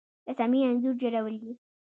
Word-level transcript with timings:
رسامي 0.29 0.59
انځور 0.67 0.95
جوړول 1.01 1.35
دي 1.41 1.51